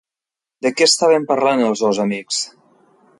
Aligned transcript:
De 0.65 0.69
què 0.79 0.87
estaven 0.89 1.27
parlant 1.33 1.61
els 1.67 1.83
dos 1.87 2.03
amics? 2.07 2.41